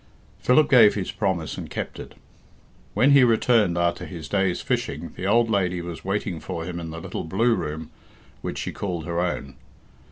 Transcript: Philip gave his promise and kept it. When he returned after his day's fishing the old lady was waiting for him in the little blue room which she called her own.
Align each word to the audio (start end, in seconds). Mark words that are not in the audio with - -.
Philip 0.39 0.67
gave 0.67 0.95
his 0.95 1.11
promise 1.11 1.59
and 1.59 1.69
kept 1.69 1.99
it. 1.99 2.15
When 2.95 3.11
he 3.11 3.23
returned 3.23 3.77
after 3.77 4.07
his 4.07 4.27
day's 4.27 4.59
fishing 4.59 5.13
the 5.15 5.27
old 5.27 5.47
lady 5.47 5.79
was 5.79 6.03
waiting 6.03 6.39
for 6.39 6.65
him 6.65 6.79
in 6.79 6.89
the 6.89 6.99
little 6.99 7.23
blue 7.23 7.53
room 7.53 7.91
which 8.41 8.57
she 8.57 8.71
called 8.71 9.05
her 9.05 9.19
own. 9.19 9.57